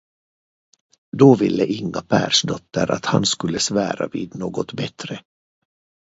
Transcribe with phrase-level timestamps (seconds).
[1.17, 5.23] Då ville Inga Persdotter, att han skulle svära vid något bättre.